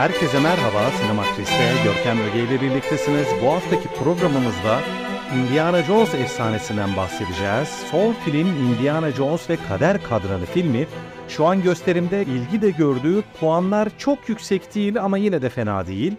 Herkese 0.00 0.40
merhaba, 0.40 0.90
Sinematris'te 0.90 1.72
Görkem 1.84 2.20
Öge 2.20 2.38
ile 2.38 2.60
birliktesiniz. 2.60 3.26
Bu 3.42 3.46
haftaki 3.52 3.88
programımızda 3.88 4.80
Indiana 5.36 5.82
Jones 5.82 6.14
efsanesinden 6.14 6.96
bahsedeceğiz. 6.96 7.68
Son 7.90 8.12
film 8.12 8.46
Indiana 8.46 9.10
Jones 9.10 9.50
ve 9.50 9.56
Kader 9.68 10.02
Kadranı 10.02 10.44
filmi 10.44 10.86
şu 11.28 11.46
an 11.46 11.62
gösterimde 11.62 12.22
ilgi 12.22 12.62
de 12.62 12.70
gördüğü 12.70 13.22
puanlar 13.40 13.88
çok 13.98 14.28
yüksek 14.28 14.74
değil 14.74 15.02
ama 15.02 15.18
yine 15.18 15.42
de 15.42 15.48
fena 15.48 15.86
değil. 15.86 16.16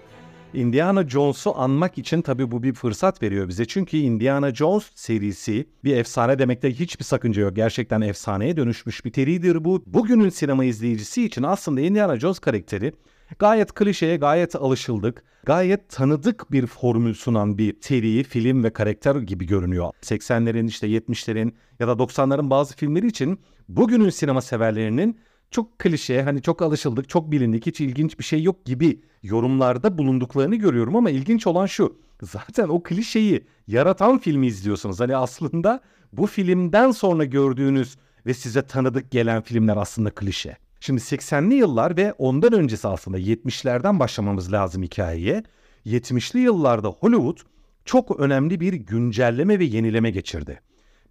Indiana 0.53 1.09
Jones'u 1.09 1.57
anmak 1.57 1.97
için 1.97 2.21
tabii 2.21 2.51
bu 2.51 2.63
bir 2.63 2.73
fırsat 2.73 3.23
veriyor 3.23 3.47
bize. 3.47 3.65
Çünkü 3.65 3.97
Indiana 3.97 4.55
Jones 4.55 4.91
serisi 4.95 5.67
bir 5.83 5.95
efsane 5.95 6.39
demekte 6.39 6.71
hiçbir 6.71 7.05
sakınca 7.05 7.41
yok. 7.41 7.55
Gerçekten 7.55 8.01
efsaneye 8.01 8.57
dönüşmüş 8.57 9.05
bir 9.05 9.11
teridir 9.11 9.63
bu. 9.63 9.83
Bugünün 9.85 10.29
sinema 10.29 10.65
izleyicisi 10.65 11.25
için 11.25 11.43
aslında 11.43 11.81
Indiana 11.81 12.19
Jones 12.19 12.39
karakteri 12.39 12.93
Gayet 13.39 13.73
klişeye 13.73 14.17
gayet 14.17 14.55
alışıldık. 14.55 15.23
Gayet 15.45 15.89
tanıdık 15.89 16.51
bir 16.51 16.67
formül 16.67 17.13
sunan 17.13 17.57
bir 17.57 17.75
seri, 17.81 18.23
film 18.23 18.63
ve 18.63 18.69
karakter 18.73 19.15
gibi 19.15 19.45
görünüyor. 19.45 19.91
80'lerin 20.01 20.67
işte 20.67 20.87
70'lerin 20.87 21.53
ya 21.79 21.87
da 21.87 21.91
90'ların 21.91 22.49
bazı 22.49 22.75
filmleri 22.75 23.07
için 23.07 23.39
bugünün 23.69 24.09
sinema 24.09 24.41
severlerinin 24.41 25.19
çok 25.51 25.79
klişe, 25.79 26.23
hani 26.23 26.41
çok 26.41 26.61
alışıldık, 26.61 27.09
çok 27.09 27.31
bilindik, 27.31 27.65
hiç 27.65 27.81
ilginç 27.81 28.19
bir 28.19 28.23
şey 28.23 28.43
yok 28.43 28.65
gibi 28.65 29.01
yorumlarda 29.23 29.97
bulunduklarını 29.97 30.55
görüyorum 30.55 30.95
ama 30.95 31.09
ilginç 31.09 31.47
olan 31.47 31.65
şu. 31.65 31.97
Zaten 32.21 32.67
o 32.67 32.83
klişeyi 32.83 33.45
yaratan 33.67 34.17
filmi 34.17 34.47
izliyorsunuz. 34.47 34.99
Hani 34.99 35.15
aslında 35.15 35.81
bu 36.13 36.27
filmden 36.27 36.91
sonra 36.91 37.25
gördüğünüz 37.25 37.97
ve 38.25 38.33
size 38.33 38.61
tanıdık 38.61 39.11
gelen 39.11 39.41
filmler 39.41 39.77
aslında 39.77 40.09
klişe. 40.09 40.57
Şimdi 40.83 41.01
80'li 41.01 41.55
yıllar 41.55 41.97
ve 41.97 42.13
ondan 42.13 42.53
öncesi 42.53 42.87
aslında 42.87 43.19
70'lerden 43.19 43.99
başlamamız 43.99 44.53
lazım 44.53 44.83
hikayeye. 44.83 45.43
70'li 45.85 46.39
yıllarda 46.39 46.87
Hollywood 46.87 47.37
çok 47.85 48.19
önemli 48.19 48.59
bir 48.59 48.73
güncelleme 48.73 49.59
ve 49.59 49.63
yenileme 49.63 50.11
geçirdi. 50.11 50.61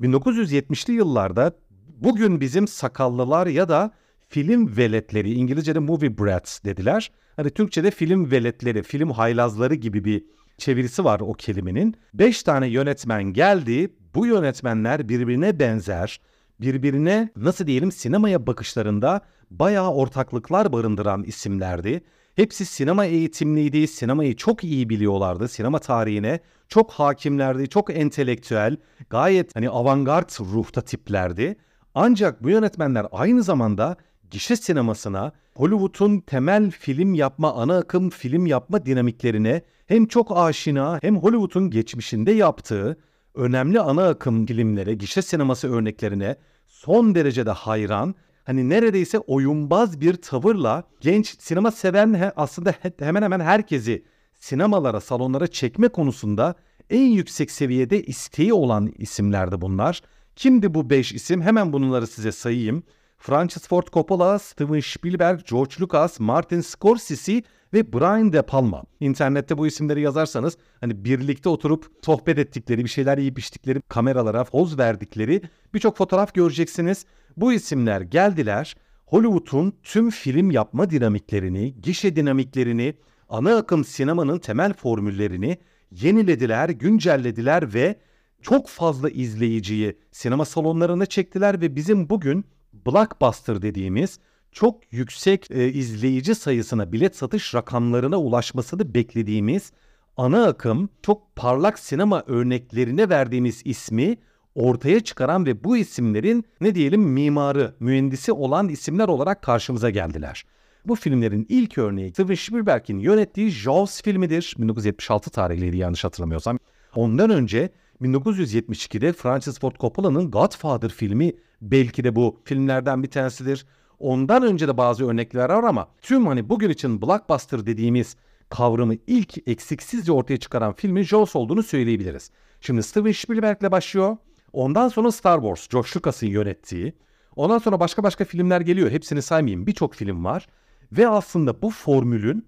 1970'li 0.01 0.93
yıllarda 0.93 1.53
bugün 1.89 2.41
bizim 2.41 2.69
sakallılar 2.69 3.47
ya 3.47 3.69
da 3.69 3.91
film 4.29 4.77
veletleri, 4.77 5.33
İngilizce'de 5.33 5.79
movie 5.79 6.19
brats 6.19 6.65
dediler. 6.65 7.11
Hani 7.37 7.51
Türkçe'de 7.51 7.91
film 7.91 8.31
veletleri, 8.31 8.83
film 8.83 9.11
haylazları 9.11 9.75
gibi 9.75 10.05
bir 10.05 10.25
çevirisi 10.59 11.05
var 11.05 11.21
o 11.21 11.33
kelimenin. 11.33 11.95
Beş 12.15 12.43
tane 12.43 12.67
yönetmen 12.67 13.25
geldi. 13.25 13.95
Bu 14.15 14.27
yönetmenler 14.27 15.09
birbirine 15.09 15.59
benzer, 15.59 16.21
birbirine 16.61 17.29
nasıl 17.37 17.67
diyelim 17.67 17.93
sinemaya 17.93 18.47
bakışlarında 18.47 19.21
bayağı 19.51 19.93
ortaklıklar 19.93 20.73
barındıran 20.73 21.23
isimlerdi. 21.23 22.05
Hepsi 22.37 22.65
sinema 22.65 23.05
eğitimliydi, 23.05 23.89
sinemayı 23.89 24.37
çok 24.37 24.65
iyi 24.65 24.89
biliyorlardı, 24.89 25.49
sinema 25.49 25.79
tarihine 25.79 26.41
çok 26.69 26.91
hakimlerdi, 26.91 27.69
çok 27.69 27.97
entelektüel, 27.97 28.77
gayet 29.11 29.57
hani 29.57 29.71
avantgard 29.71 30.31
ruhta 30.41 30.81
tiplerdi. 30.81 31.57
Ancak 31.95 32.43
bu 32.43 32.51
yönetmenler 32.51 33.07
aynı 33.13 33.43
zamanda 33.43 33.97
gişe 34.31 34.57
sinemasına, 34.57 35.33
Hollywood'un 35.55 36.21
temel 36.21 36.71
film 36.71 37.15
yapma, 37.15 37.55
ana 37.55 37.79
akım 37.79 38.11
film 38.11 38.47
yapma 38.47 38.87
dinamiklerine 38.87 39.63
hem 39.87 40.07
çok 40.07 40.37
aşina 40.37 40.99
hem 41.03 41.17
Hollywood'un 41.17 41.71
geçmişinde 41.71 42.33
yaptığı 42.33 42.97
önemli 43.35 43.81
ana 43.81 44.09
akım 44.09 44.47
filmlere, 44.47 44.95
gişe 44.95 45.23
sineması 45.23 45.73
örneklerine 45.73 46.37
son 46.67 47.15
derecede 47.15 47.51
hayran 47.51 48.15
hani 48.45 48.69
neredeyse 48.69 49.19
oyunbaz 49.19 50.01
bir 50.01 50.15
tavırla 50.15 50.85
genç 51.01 51.41
sinema 51.41 51.71
seven 51.71 52.33
aslında 52.37 52.75
hemen 52.99 53.23
hemen 53.23 53.41
herkesi 53.41 54.05
sinemalara, 54.41 55.01
salonlara 55.01 55.47
çekme 55.47 55.89
konusunda 55.89 56.55
en 56.91 57.07
yüksek 57.07 57.51
seviyede 57.51 58.03
isteği 58.03 58.53
olan 58.53 58.93
isimlerdi 58.99 59.61
bunlar. 59.61 60.01
Kimdi 60.37 60.75
bu 60.75 60.91
beş 60.91 61.13
isim? 61.13 61.43
Hemen 61.43 61.73
bunları 61.73 62.07
size 62.07 62.33
sayayım. 62.33 62.83
Francis 63.19 63.69
Ford 63.69 63.89
Coppola, 63.93 64.39
Steven 64.39 64.81
Spielberg, 64.81 65.41
George 65.51 65.75
Lucas, 65.81 66.21
Martin 66.21 66.61
Scorsese 66.61 67.43
ve 67.73 67.93
Brian 67.93 68.33
De 68.33 68.43
Palma. 68.43 68.83
İnternette 69.01 69.59
bu 69.59 69.67
isimleri 69.67 70.01
yazarsanız 70.01 70.57
hani 70.81 71.05
birlikte 71.05 71.49
oturup 71.49 71.87
sohbet 72.03 72.39
ettikleri, 72.39 72.85
bir 72.85 72.91
şeyler 72.91 73.19
yiyip 73.19 73.39
içtikleri, 73.39 73.81
kameralara 73.89 74.45
poz 74.45 74.79
verdikleri 74.79 75.43
birçok 75.75 75.97
fotoğraf 75.97 76.35
göreceksiniz. 76.35 77.07
Bu 77.37 77.53
isimler 77.53 78.01
geldiler 78.01 78.77
Hollywood'un 79.07 79.73
tüm 79.83 80.11
film 80.11 80.51
yapma 80.51 80.91
dinamiklerini, 80.91 81.75
gişe 81.83 82.17
dinamiklerini, 82.17 82.95
ana 83.29 83.57
akım 83.57 83.85
sinemanın 83.85 84.39
temel 84.39 84.73
formüllerini 84.73 85.59
yenilediler, 85.91 86.69
güncellediler 86.69 87.75
ve 87.75 87.97
çok 88.43 88.69
fazla 88.69 89.11
izleyiciyi 89.11 89.99
sinema 90.13 90.45
salonlarına 90.45 91.07
çektiler 91.07 91.61
ve 91.61 91.77
bizim 91.77 92.09
bugün 92.09 92.45
blockbuster 92.87 93.63
dediğimiz 93.63 94.19
çok 94.53 94.93
yüksek 94.93 95.51
e, 95.51 95.73
izleyici 95.73 96.35
sayısına, 96.35 96.93
bilet 96.93 97.17
satış 97.17 97.55
rakamlarına 97.55 98.17
ulaşmasını 98.17 98.95
beklediğimiz 98.95 99.73
ana 100.17 100.47
akım 100.47 100.89
çok 101.03 101.37
parlak 101.37 101.79
sinema 101.79 102.23
örneklerine 102.27 103.09
verdiğimiz 103.09 103.63
ismi 103.65 104.17
ortaya 104.55 105.01
çıkaran 105.01 105.47
ve 105.47 105.65
bu 105.65 105.77
isimlerin 105.77 106.45
ne 106.61 106.75
diyelim 106.75 107.03
mimarı, 107.03 107.75
mühendisi 107.81 108.33
olan 108.33 108.69
isimler 108.69 109.09
olarak 109.09 109.43
karşımıza 109.43 109.91
geldiler. 109.91 110.45
Bu 110.85 110.95
filmlerin 110.95 111.47
ilk 111.49 111.79
örneği 111.79 112.11
Steven 112.11 112.35
Spielberg'in 112.35 112.99
yönettiği 112.99 113.51
Jaws 113.51 114.03
filmidir. 114.03 114.55
1976 114.59 115.31
tarihliydi 115.31 115.77
yanlış 115.77 116.05
hatırlamıyorsam. 116.05 116.59
Ondan 116.95 117.31
önce 117.31 117.71
1972'de 118.03 119.13
Francis 119.13 119.61
Ford 119.61 119.77
Coppola'nın 119.81 120.31
Godfather 120.31 120.89
filmi 120.89 121.33
belki 121.63 122.05
de 122.05 122.17
bu 122.17 122.41
filmlerden 122.45 123.03
bir 123.03 123.11
tanesidir. 123.11 123.67
Ondan 124.01 124.43
önce 124.43 124.69
de 124.69 124.77
bazı 124.77 125.09
örnekler 125.09 125.49
var 125.49 125.65
ama 125.65 125.89
tüm 126.03 126.27
hani 126.27 126.49
bugün 126.49 126.71
için 126.71 127.03
blockbuster 127.03 127.67
dediğimiz 127.67 128.17
kavramı 128.49 128.95
ilk 129.07 129.49
eksiksizce 129.49 130.13
ortaya 130.13 130.37
çıkaran 130.37 130.73
filmin 130.73 131.03
Jaws 131.03 131.37
olduğunu 131.37 131.63
söyleyebiliriz. 131.63 132.31
Şimdi 132.61 132.83
Steven 132.83 133.13
Spielberg'le 133.13 133.71
başlıyor. 133.73 134.17
Ondan 134.53 134.89
sonra 134.89 135.13
Star 135.13 135.41
Wars, 135.41 135.69
George 135.69 135.89
Lucas'ın 135.97 136.27
yönettiği. 136.27 136.93
Ondan 137.37 137.59
sonra 137.59 137.81
başka 137.81 138.03
başka 138.03 138.25
filmler 138.25 138.61
geliyor. 138.61 138.91
Hepsini 138.91 139.23
saymayayım. 139.23 139.67
Birçok 139.67 139.95
film 139.95 140.25
var. 140.25 140.47
Ve 140.93 141.09
aslında 141.09 141.63
bu 141.63 141.71
formülün 141.71 142.47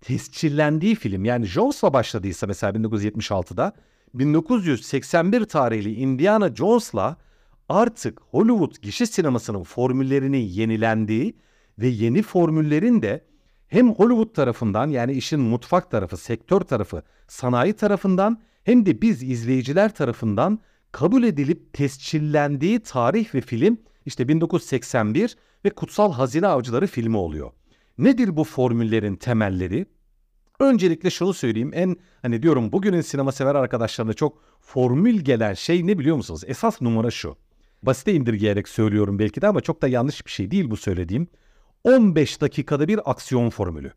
tescillendiği 0.00 0.94
film 0.94 1.24
yani 1.24 1.46
Jones'la 1.46 1.92
başladıysa 1.92 2.46
mesela 2.46 2.72
1976'da 2.72 3.72
1981 4.14 5.44
tarihli 5.44 5.94
Indiana 5.94 6.54
Jones'la 6.54 7.16
artık 7.68 8.20
Hollywood 8.30 8.82
gişe 8.82 9.06
sinemasının 9.06 9.62
formüllerinin 9.62 10.38
yenilendiği 10.38 11.36
ve 11.78 11.86
yeni 11.86 12.22
formüllerin 12.22 13.02
de 13.02 13.24
hem 13.68 13.94
Hollywood 13.94 14.34
tarafından 14.34 14.88
yani 14.88 15.12
işin 15.12 15.40
mutfak 15.40 15.90
tarafı, 15.90 16.16
sektör 16.16 16.60
tarafı, 16.60 17.02
sanayi 17.28 17.72
tarafından 17.72 18.42
hem 18.64 18.86
de 18.86 19.02
biz 19.02 19.22
izleyiciler 19.22 19.94
tarafından 19.94 20.58
kabul 20.92 21.22
edilip 21.22 21.72
tescillendiği 21.72 22.80
tarih 22.80 23.34
ve 23.34 23.40
film 23.40 23.78
işte 24.06 24.28
1981 24.28 25.36
ve 25.64 25.70
Kutsal 25.70 26.12
Hazine 26.12 26.46
Avcıları 26.46 26.86
filmi 26.86 27.16
oluyor. 27.16 27.50
Nedir 27.98 28.36
bu 28.36 28.44
formüllerin 28.44 29.16
temelleri? 29.16 29.86
Öncelikle 30.60 31.10
şunu 31.10 31.34
söyleyeyim. 31.34 31.70
En 31.74 31.96
hani 32.22 32.42
diyorum 32.42 32.72
bugünün 32.72 33.00
sinema 33.00 33.32
sever 33.32 33.54
arkadaşlarına 33.54 34.12
çok 34.12 34.42
formül 34.60 35.20
gelen 35.20 35.54
şey 35.54 35.86
ne 35.86 35.98
biliyor 35.98 36.16
musunuz? 36.16 36.42
Esas 36.46 36.82
numara 36.82 37.10
şu. 37.10 37.36
Basite 37.86 38.14
indirgeyerek 38.14 38.68
söylüyorum 38.68 39.18
belki 39.18 39.42
de 39.42 39.46
ama 39.46 39.60
çok 39.60 39.82
da 39.82 39.88
yanlış 39.88 40.26
bir 40.26 40.30
şey 40.30 40.50
değil 40.50 40.70
bu 40.70 40.76
söylediğim. 40.76 41.28
15 41.84 42.40
dakikada 42.40 42.88
bir 42.88 43.10
aksiyon 43.10 43.50
formülü. 43.50 43.92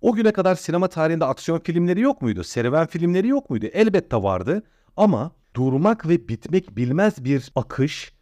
O 0.00 0.12
güne 0.12 0.32
kadar 0.32 0.54
sinema 0.54 0.88
tarihinde 0.88 1.24
aksiyon 1.24 1.58
filmleri 1.58 2.00
yok 2.00 2.22
muydu? 2.22 2.44
Serüven 2.44 2.86
filmleri 2.86 3.28
yok 3.28 3.50
muydu? 3.50 3.66
Elbette 3.66 4.16
vardı 4.16 4.62
ama 4.96 5.32
durmak 5.54 6.08
ve 6.08 6.28
bitmek 6.28 6.76
bilmez 6.76 7.24
bir 7.24 7.52
akış, 7.54 8.12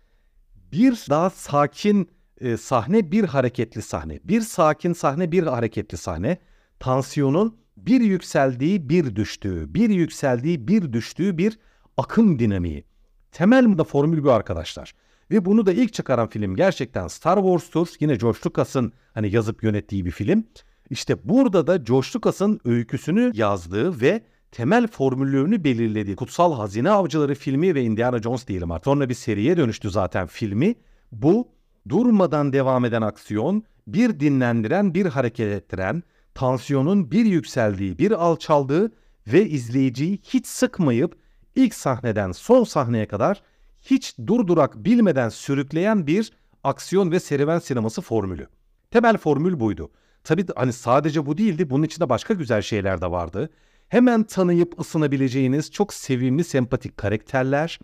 bir 0.72 0.92
daha 1.10 1.30
sakin 1.30 2.10
e, 2.40 2.56
sahne, 2.56 3.12
bir 3.12 3.24
hareketli 3.24 3.82
sahne. 3.82 4.20
Bir 4.24 4.40
sakin 4.40 4.92
sahne, 4.92 5.32
bir 5.32 5.42
hareketli 5.42 5.96
sahne. 5.96 6.38
Tansiyonun 6.78 7.56
bir 7.76 8.00
yükseldiği 8.00 8.88
bir 8.88 9.16
düştüğü, 9.16 9.74
bir 9.74 9.90
yükseldiği 9.90 10.68
bir 10.68 10.92
düştüğü 10.92 11.38
bir 11.38 11.58
akım 11.96 12.38
dinamiği. 12.38 12.84
Temel 13.32 13.78
de 13.78 13.84
formül 13.84 14.24
bu 14.24 14.32
arkadaşlar. 14.32 14.94
Ve 15.30 15.44
bunu 15.44 15.66
da 15.66 15.72
ilk 15.72 15.92
çıkaran 15.92 16.28
film 16.28 16.56
gerçekten 16.56 17.08
Star 17.08 17.36
Wars'tur. 17.36 17.88
Yine 18.00 18.16
George 18.16 18.38
Lucas'ın 18.46 18.92
hani 19.14 19.30
yazıp 19.30 19.62
yönettiği 19.62 20.04
bir 20.04 20.10
film. 20.10 20.44
İşte 20.90 21.28
burada 21.28 21.66
da 21.66 21.76
George 21.76 22.08
Lucas'ın 22.16 22.60
öyküsünü 22.64 23.32
yazdığı 23.34 24.00
ve 24.00 24.22
temel 24.52 24.86
formüllerini 24.86 25.64
belirlediği 25.64 26.16
Kutsal 26.16 26.54
Hazine 26.54 26.90
Avcıları 26.90 27.34
filmi 27.34 27.74
ve 27.74 27.82
Indiana 27.82 28.22
Jones 28.22 28.46
diyelim 28.46 28.70
artık. 28.70 28.84
Sonra 28.84 29.08
bir 29.08 29.14
seriye 29.14 29.56
dönüştü 29.56 29.90
zaten 29.90 30.26
filmi. 30.26 30.74
Bu 31.12 31.48
durmadan 31.88 32.52
devam 32.52 32.84
eden 32.84 33.02
aksiyon, 33.02 33.64
bir 33.86 34.20
dinlendiren, 34.20 34.94
bir 34.94 35.06
hareket 35.06 35.52
ettiren, 35.52 36.02
tansiyonun 36.34 37.10
bir 37.10 37.24
yükseldiği, 37.24 37.98
bir 37.98 38.10
alçaldığı 38.10 38.92
ve 39.26 39.48
izleyiciyi 39.48 40.20
hiç 40.22 40.46
sıkmayıp 40.46 41.16
ilk 41.54 41.74
sahneden 41.74 42.32
son 42.32 42.64
sahneye 42.64 43.08
kadar 43.08 43.42
hiç 43.82 44.18
durdurak 44.26 44.84
bilmeden 44.84 45.28
sürükleyen 45.28 46.06
bir 46.06 46.32
aksiyon 46.64 47.10
ve 47.10 47.20
serüven 47.20 47.58
sineması 47.58 48.02
formülü. 48.02 48.46
Temel 48.90 49.18
formül 49.18 49.60
buydu. 49.60 49.90
Tabii 50.24 50.46
hani 50.56 50.72
sadece 50.72 51.26
bu 51.26 51.38
değildi. 51.38 51.70
Bunun 51.70 51.82
içinde 51.82 52.08
başka 52.08 52.34
güzel 52.34 52.62
şeyler 52.62 53.00
de 53.00 53.10
vardı. 53.10 53.50
Hemen 53.88 54.22
tanıyıp 54.22 54.80
ısınabileceğiniz 54.80 55.70
çok 55.70 55.94
sevimli, 55.94 56.44
sempatik 56.44 56.96
karakterler, 56.96 57.78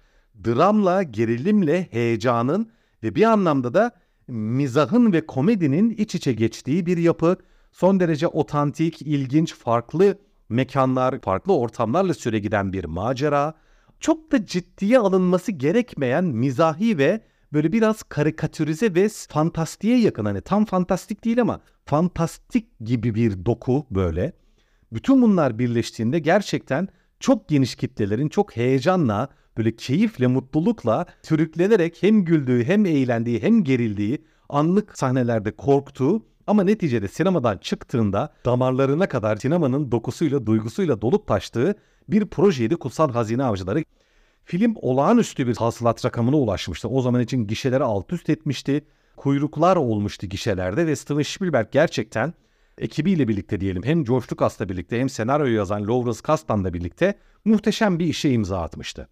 dramla, 0.45 1.03
gerilimle, 1.03 1.89
heyecanın 1.91 2.71
ve 3.03 3.15
bir 3.15 3.23
anlamda 3.23 3.75
da 3.75 3.91
mizahın 4.29 5.13
ve 5.13 5.27
komedinin 5.27 5.91
iç 5.91 6.15
içe 6.15 6.33
geçtiği 6.33 6.87
bir 6.87 6.97
yapı. 6.97 7.37
Son 7.73 8.01
derece 8.01 8.27
otantik, 8.27 9.03
ilginç, 9.03 9.55
farklı 9.55 10.19
mekanlar, 10.49 11.21
farklı 11.21 11.57
ortamlarla 11.57 12.15
süre 12.15 12.39
giden 12.39 12.73
bir 12.73 12.85
macera. 12.85 13.55
Çok 14.01 14.33
da 14.33 14.47
ciddiye 14.47 14.99
alınması 14.99 15.53
gerekmeyen 15.53 16.25
mizahi 16.25 16.99
ve 16.99 17.21
böyle 17.53 17.73
biraz 17.73 18.03
karikatürize 18.03 18.95
ve 18.95 19.09
fantastiğe 19.29 19.99
yakın 19.99 20.25
hani 20.25 20.41
tam 20.41 20.65
fantastik 20.65 21.25
değil 21.25 21.41
ama 21.41 21.61
fantastik 21.85 22.67
gibi 22.81 23.15
bir 23.15 23.47
doku 23.47 23.87
böyle. 23.91 24.33
Bütün 24.93 25.23
bunlar 25.23 25.59
birleştiğinde 25.59 26.19
gerçekten 26.19 26.89
çok 27.21 27.49
geniş 27.49 27.75
kitlelerin 27.75 28.29
çok 28.29 28.57
heyecanla, 28.57 29.29
böyle 29.57 29.77
keyifle, 29.77 30.27
mutlulukla 30.27 31.07
sürüklenerek 31.23 32.03
hem 32.03 32.25
güldüğü 32.25 32.65
hem 32.65 32.87
eğlendiği 32.87 33.43
hem 33.43 33.65
gerildiği, 33.65 34.25
anlık 34.49 34.99
sahnelerde 34.99 35.57
korktuğu 35.57 36.23
ama 36.47 36.65
neticede 36.65 37.09
sinemadan 37.09 37.59
çıktığında 37.59 38.33
damarlarına 38.45 39.09
kadar 39.09 39.37
sinemanın 39.37 39.93
dokusuyla, 39.93 40.47
duygusuyla 40.47 41.01
dolup 41.03 41.27
taştığı 41.27 41.75
bir 42.09 42.27
projeydi 42.27 42.77
Kutsal 42.77 43.13
Hazine 43.13 43.45
Avcıları. 43.45 43.85
Film 44.45 44.75
olağanüstü 44.77 45.47
bir 45.47 45.57
hasılat 45.57 46.05
rakamına 46.05 46.37
ulaşmıştı. 46.37 46.89
O 46.89 47.01
zaman 47.01 47.21
için 47.21 47.47
gişeleri 47.47 47.85
alt 47.85 48.13
üst 48.13 48.31
etmişti. 48.31 48.85
Kuyruklar 49.17 49.77
olmuştu 49.77 50.27
gişelerde 50.27 50.87
ve 50.87 50.97
Steven 50.97 51.23
Spielberg 51.23 51.67
gerçekten 51.73 52.35
ekibiyle 52.79 53.29
birlikte 53.29 53.61
diyelim 53.61 53.83
hem 53.83 54.05
George 54.05 54.27
Lucas'la 54.33 54.69
birlikte 54.69 55.01
hem 55.01 55.09
senaryoyu 55.09 55.55
yazan 55.55 55.89
Lawrence 55.89 56.21
Kasdan'la 56.23 56.75
birlikte 56.75 57.19
muhteşem 57.45 57.99
bir 57.99 58.07
işe 58.07 58.31
imza 58.31 58.63
atmıştı. 58.63 59.09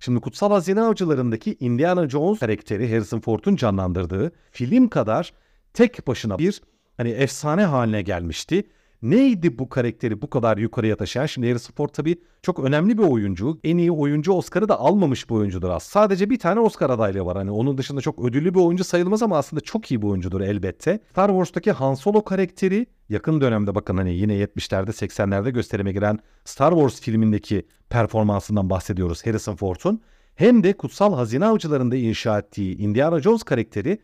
Şimdi 0.00 0.20
Kutsal 0.20 0.50
Hazine 0.50 0.80
Avcıları'ndaki 0.80 1.56
Indiana 1.60 2.08
Jones 2.08 2.38
karakteri 2.38 2.90
Harrison 2.90 3.20
Ford'un 3.20 3.56
canlandırdığı 3.56 4.32
film 4.50 4.88
kadar 4.88 5.32
tek 5.74 6.06
başına 6.06 6.38
bir 6.38 6.62
hani 6.98 7.10
efsane 7.10 7.64
haline 7.64 8.02
gelmişti 8.02 8.64
Neydi 9.02 9.58
bu 9.58 9.68
karakteri 9.68 10.22
bu 10.22 10.30
kadar 10.30 10.58
yukarıya 10.58 10.96
taşıyan? 10.96 11.26
Şimdi 11.26 11.48
Harrison 11.48 11.74
Ford 11.74 11.88
tabii 11.88 12.16
çok 12.42 12.58
önemli 12.58 12.98
bir 12.98 13.02
oyuncu. 13.02 13.60
En 13.64 13.78
iyi 13.78 13.92
oyuncu 13.92 14.32
Oscar'ı 14.32 14.68
da 14.68 14.80
almamış 14.80 15.30
bu 15.30 15.34
oyuncudur 15.34 15.68
aslında. 15.68 16.04
Sadece 16.04 16.30
bir 16.30 16.38
tane 16.38 16.60
Oscar 16.60 16.90
adaylığı 16.90 17.24
var. 17.24 17.36
Hani 17.36 17.50
onun 17.50 17.78
dışında 17.78 18.00
çok 18.00 18.24
ödüllü 18.24 18.54
bir 18.54 18.60
oyuncu 18.60 18.84
sayılmaz 18.84 19.22
ama 19.22 19.38
aslında 19.38 19.60
çok 19.60 19.90
iyi 19.90 20.02
bir 20.02 20.06
oyuncudur 20.06 20.40
elbette. 20.40 21.00
Star 21.10 21.28
Wars'taki 21.28 21.72
Han 21.72 21.94
Solo 21.94 22.24
karakteri 22.24 22.86
yakın 23.08 23.40
dönemde 23.40 23.74
bakın 23.74 23.96
hani 23.96 24.14
yine 24.14 24.34
70'lerde 24.34 24.90
80'lerde 24.90 25.50
gösterime 25.50 25.92
giren 25.92 26.18
Star 26.44 26.72
Wars 26.72 27.00
filmindeki 27.00 27.66
performansından 27.90 28.70
bahsediyoruz 28.70 29.26
Harrison 29.26 29.56
Ford'un. 29.56 30.02
Hem 30.34 30.64
de 30.64 30.72
Kutsal 30.72 31.14
Hazine 31.14 31.46
Avcıları'nda 31.46 31.96
inşa 31.96 32.38
ettiği 32.38 32.76
Indiana 32.76 33.20
Jones 33.20 33.42
karakteri 33.42 33.98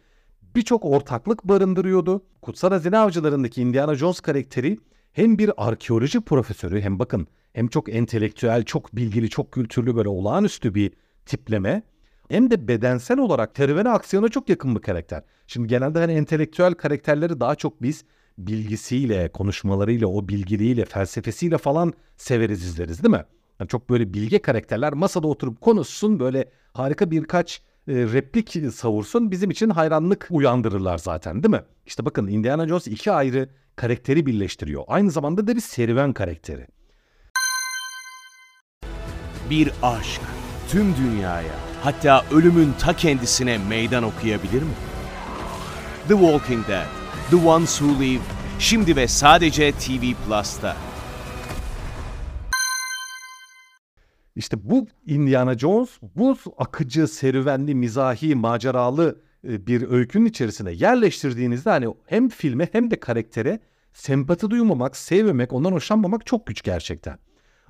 birçok 0.56 0.84
ortaklık 0.84 1.44
barındırıyordu. 1.44 2.24
Kutsal 2.42 2.70
Hazine 2.70 2.98
Avcıları'ndaki 2.98 3.62
Indiana 3.62 3.94
Jones 3.94 4.20
karakteri 4.20 4.78
hem 5.12 5.38
bir 5.38 5.50
arkeoloji 5.56 6.20
profesörü 6.20 6.80
hem 6.80 6.98
bakın 6.98 7.26
hem 7.52 7.68
çok 7.68 7.94
entelektüel, 7.94 8.64
çok 8.64 8.96
bilgili, 8.96 9.30
çok 9.30 9.52
kültürlü 9.52 9.96
böyle 9.96 10.08
olağanüstü 10.08 10.74
bir 10.74 10.92
tipleme 11.26 11.82
hem 12.28 12.50
de 12.50 12.68
bedensel 12.68 13.18
olarak 13.18 13.56
serüvene 13.56 13.88
aksiyona 13.88 14.28
çok 14.28 14.48
yakın 14.48 14.76
bir 14.76 14.80
karakter. 14.80 15.22
Şimdi 15.46 15.68
genelde 15.68 15.98
hani 15.98 16.12
entelektüel 16.12 16.74
karakterleri 16.74 17.40
daha 17.40 17.54
çok 17.54 17.82
biz 17.82 18.04
bilgisiyle, 18.38 19.28
konuşmalarıyla, 19.28 20.06
o 20.06 20.28
bilgiliğiyle, 20.28 20.84
felsefesiyle 20.84 21.58
falan 21.58 21.92
severiz 22.16 22.64
izleriz 22.64 23.02
değil 23.02 23.14
mi? 23.14 23.24
Yani 23.60 23.68
çok 23.68 23.90
böyle 23.90 24.14
bilge 24.14 24.38
karakterler 24.38 24.92
masada 24.92 25.26
oturup 25.26 25.60
konuşsun 25.60 26.20
böyle 26.20 26.50
harika 26.72 27.10
birkaç 27.10 27.62
replik 27.88 28.56
savursun 28.74 29.30
bizim 29.30 29.50
için 29.50 29.70
hayranlık 29.70 30.26
uyandırırlar 30.30 30.98
zaten 30.98 31.42
değil 31.42 31.54
mi? 31.54 31.62
İşte 31.86 32.04
bakın 32.04 32.26
Indiana 32.26 32.68
Jones 32.68 32.86
iki 32.86 33.12
ayrı 33.12 33.48
karakteri 33.76 34.26
birleştiriyor. 34.26 34.84
Aynı 34.86 35.10
zamanda 35.10 35.46
da 35.46 35.56
bir 35.56 35.60
serüven 35.60 36.12
karakteri. 36.12 36.66
Bir 39.50 39.70
aşk 39.82 40.20
tüm 40.68 40.96
dünyaya 40.96 41.54
hatta 41.82 42.24
ölümün 42.32 42.72
ta 42.78 42.96
kendisine 42.96 43.58
meydan 43.58 44.02
okuyabilir 44.02 44.62
mi? 44.62 44.74
The 46.08 46.14
Walking 46.14 46.68
Dead, 46.68 46.86
The 47.30 47.36
Ones 47.36 47.78
Who 47.78 48.02
Live, 48.02 48.22
şimdi 48.58 48.96
ve 48.96 49.08
sadece 49.08 49.72
TV 49.72 50.02
Plus'ta. 50.26 50.76
İşte 54.36 54.70
bu 54.70 54.86
Indiana 55.06 55.58
Jones 55.58 55.90
bu 56.16 56.36
akıcı, 56.58 57.08
serüvenli, 57.08 57.74
mizahi, 57.74 58.34
maceralı 58.34 59.20
e, 59.48 59.66
bir 59.66 59.90
öykünün 59.90 60.26
içerisine 60.26 60.72
yerleştirdiğinizde 60.72 61.70
hani 61.70 61.94
hem 62.06 62.28
filme 62.28 62.68
hem 62.72 62.90
de 62.90 63.00
karaktere 63.00 63.60
sempati 63.92 64.50
duymamak, 64.50 64.96
sevmemek, 64.96 65.52
ondan 65.52 65.72
hoşlanmamak 65.72 66.26
çok 66.26 66.46
güç 66.46 66.62
gerçekten. 66.62 67.18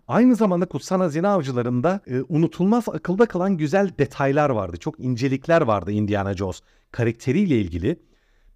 Aynı 0.09 0.37
zamanda 0.37 0.67
Kutsal 0.67 1.01
Hazine 1.01 1.29
Avcıları'nda 1.29 2.01
e, 2.07 2.23
unutulmaz 2.29 2.89
akılda 2.89 3.27
kalan 3.27 3.57
güzel 3.57 3.91
detaylar 3.99 4.51
vardı. 4.51 4.77
Çok 4.77 5.01
incelikler 5.01 5.61
vardı 5.61 5.93
Indiana 5.93 6.35
Jones 6.35 6.61
karakteriyle 6.91 7.61
ilgili. 7.61 8.01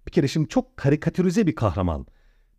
Bir 0.07 0.11
kere 0.11 0.27
şimdi 0.27 0.47
çok 0.47 0.77
karikatürize 0.77 1.47
bir 1.47 1.55
kahraman. 1.55 2.05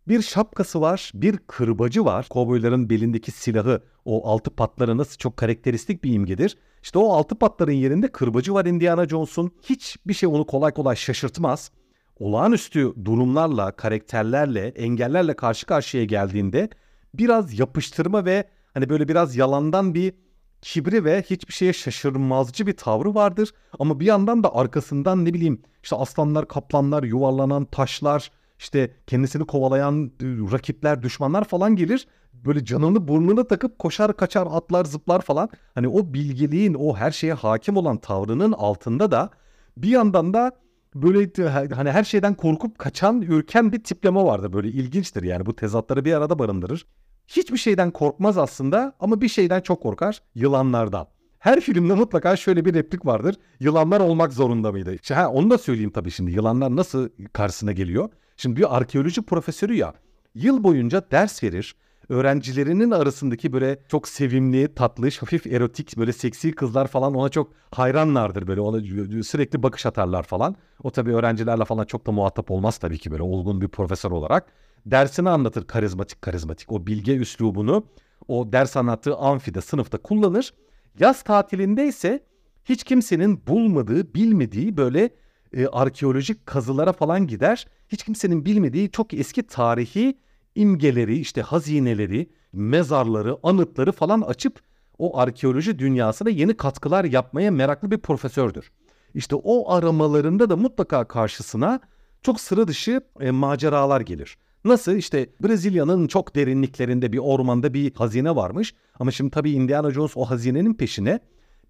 Bir 0.07 0.21
şapkası 0.21 0.81
var, 0.81 1.11
bir 1.13 1.37
kırbacı 1.37 2.05
var. 2.05 2.27
Kovboyların 2.29 2.89
belindeki 2.89 3.31
silahı, 3.31 3.83
o 4.05 4.27
altı 4.27 4.51
patları 4.51 4.97
nasıl 4.97 5.17
çok 5.17 5.37
karakteristik 5.37 6.03
bir 6.03 6.13
imgedir. 6.13 6.57
İşte 6.83 6.99
o 6.99 7.13
altı 7.13 7.35
patların 7.35 7.71
yerinde 7.71 8.07
kırbacı 8.07 8.53
var 8.53 8.65
Indiana 8.65 9.07
Jones'un. 9.07 9.51
Hiçbir 9.63 10.13
şey 10.13 10.29
onu 10.29 10.45
kolay 10.45 10.73
kolay 10.73 10.95
şaşırtmaz. 10.95 11.71
Olağanüstü 12.19 12.93
durumlarla, 13.05 13.71
karakterlerle, 13.71 14.67
engellerle 14.67 15.35
karşı 15.35 15.65
karşıya 15.65 16.05
geldiğinde 16.05 16.69
biraz 17.13 17.59
yapıştırma 17.59 18.25
ve 18.25 18.49
hani 18.73 18.89
böyle 18.89 19.07
biraz 19.07 19.35
yalandan 19.35 19.93
bir 19.93 20.13
kibri 20.61 21.05
ve 21.05 21.21
hiçbir 21.21 21.53
şeye 21.53 21.73
şaşırmazcı 21.73 22.67
bir 22.67 22.77
tavrı 22.77 23.15
vardır. 23.15 23.53
Ama 23.79 23.99
bir 23.99 24.05
yandan 24.05 24.43
da 24.43 24.55
arkasından 24.55 25.25
ne 25.25 25.33
bileyim 25.33 25.61
işte 25.83 25.95
aslanlar, 25.95 26.47
kaplanlar, 26.47 27.03
yuvarlanan 27.03 27.65
taşlar, 27.65 28.31
işte 28.61 28.91
kendisini 29.07 29.45
kovalayan 29.45 30.05
e, 30.05 30.25
rakipler, 30.25 31.03
düşmanlar 31.03 31.43
falan 31.43 31.75
gelir. 31.75 32.07
Böyle 32.33 32.65
canını 32.65 33.07
burnuna 33.07 33.47
takıp 33.47 33.79
koşar 33.79 34.17
kaçar 34.17 34.47
atlar 34.51 34.85
zıplar 34.85 35.21
falan. 35.21 35.49
Hani 35.75 35.87
o 35.87 36.13
bilgiliğin 36.13 36.73
o 36.73 36.95
her 36.95 37.11
şeye 37.11 37.33
hakim 37.33 37.77
olan 37.77 37.97
tavrının 37.97 38.51
altında 38.51 39.11
da 39.11 39.29
bir 39.77 39.89
yandan 39.89 40.33
da 40.33 40.51
böyle 40.95 41.49
hani 41.75 41.91
her 41.91 42.03
şeyden 42.03 42.33
korkup 42.33 42.79
kaçan 42.79 43.21
ürken 43.21 43.71
bir 43.71 43.83
tipleme 43.83 44.23
vardı. 44.23 44.53
Böyle 44.53 44.67
ilginçtir 44.67 45.23
yani 45.23 45.45
bu 45.45 45.55
tezatları 45.55 46.05
bir 46.05 46.13
arada 46.13 46.39
barındırır. 46.39 46.85
Hiçbir 47.27 47.57
şeyden 47.57 47.91
korkmaz 47.91 48.37
aslında 48.37 48.93
ama 48.99 49.21
bir 49.21 49.29
şeyden 49.29 49.61
çok 49.61 49.81
korkar. 49.81 50.21
Yılanlardan. 50.35 51.07
Her 51.39 51.61
filmde 51.61 51.93
mutlaka 51.93 52.35
şöyle 52.35 52.65
bir 52.65 52.73
replik 52.73 53.05
vardır. 53.05 53.35
Yılanlar 53.59 53.99
olmak 53.99 54.33
zorunda 54.33 54.71
mıydı? 54.71 54.95
İşte, 54.95 55.13
ha, 55.13 55.29
onu 55.29 55.49
da 55.49 55.57
söyleyeyim 55.57 55.91
tabii 55.91 56.11
şimdi. 56.11 56.31
Yılanlar 56.31 56.75
nasıl 56.75 57.09
karşısına 57.33 57.71
geliyor? 57.71 58.09
Şimdi 58.41 58.55
bir 58.55 58.77
arkeoloji 58.77 59.21
profesörü 59.21 59.73
ya 59.73 59.93
yıl 60.35 60.63
boyunca 60.63 61.11
ders 61.11 61.43
verir. 61.43 61.75
Öğrencilerinin 62.09 62.91
arasındaki 62.91 63.53
böyle 63.53 63.79
çok 63.87 64.07
sevimli, 64.07 64.75
tatlı, 64.75 65.09
hafif 65.19 65.47
erotik 65.47 65.97
böyle 65.97 66.13
seksi 66.13 66.51
kızlar 66.51 66.87
falan 66.87 67.15
ona 67.15 67.29
çok 67.29 67.51
hayranlardır 67.71 68.47
böyle 68.47 68.61
ona 68.61 68.79
sürekli 69.23 69.63
bakış 69.63 69.85
atarlar 69.85 70.23
falan. 70.23 70.55
O 70.83 70.91
tabii 70.91 71.15
öğrencilerle 71.15 71.65
falan 71.65 71.85
çok 71.85 72.07
da 72.07 72.11
muhatap 72.11 72.51
olmaz 72.51 72.77
tabii 72.77 72.97
ki 72.97 73.11
böyle 73.11 73.23
olgun 73.23 73.61
bir 73.61 73.67
profesör 73.67 74.11
olarak. 74.11 74.45
dersini 74.85 75.29
anlatır 75.29 75.67
karizmatik 75.67 76.21
karizmatik. 76.21 76.71
O 76.71 76.87
bilge 76.87 77.15
üslubunu 77.15 77.85
o 78.27 78.51
ders 78.51 78.77
anlattığı 78.77 79.15
amfide, 79.15 79.61
sınıfta 79.61 79.97
kullanır. 79.97 80.53
Yaz 80.99 81.23
tatilinde 81.23 81.87
ise 81.87 82.25
hiç 82.65 82.83
kimsenin 82.83 83.47
bulmadığı, 83.47 84.13
bilmediği 84.13 84.77
böyle 84.77 85.09
e, 85.53 85.67
arkeolojik 85.67 86.45
kazılara 86.45 86.93
falan 86.93 87.27
gider. 87.27 87.67
Hiç 87.91 88.03
kimsenin 88.03 88.45
bilmediği 88.45 88.91
çok 88.91 89.13
eski 89.13 89.43
tarihi 89.43 90.17
imgeleri, 90.55 91.19
işte 91.19 91.41
hazineleri, 91.41 92.29
mezarları, 92.53 93.37
anıtları 93.43 93.91
falan 93.91 94.21
açıp 94.21 94.59
o 94.97 95.17
arkeoloji 95.17 95.79
dünyasına 95.79 96.29
yeni 96.29 96.57
katkılar 96.57 97.05
yapmaya 97.05 97.51
meraklı 97.51 97.91
bir 97.91 97.97
profesördür. 97.97 98.71
İşte 99.13 99.35
o 99.35 99.71
aramalarında 99.71 100.49
da 100.49 100.55
mutlaka 100.55 101.07
karşısına 101.07 101.79
çok 102.21 102.41
sıra 102.41 102.67
dışı 102.67 103.01
e, 103.19 103.31
maceralar 103.31 104.01
gelir. 104.01 104.37
Nasıl 104.65 104.95
işte 104.95 105.29
Brezilya'nın 105.43 106.07
çok 106.07 106.35
derinliklerinde 106.35 107.13
bir 107.13 107.17
ormanda 107.17 107.73
bir 107.73 107.93
hazine 107.93 108.35
varmış 108.35 108.73
ama 108.99 109.11
şimdi 109.11 109.31
tabii 109.31 109.51
Indiana 109.51 109.91
Jones 109.91 110.17
o 110.17 110.25
hazinenin 110.25 110.73
peşine 110.73 111.19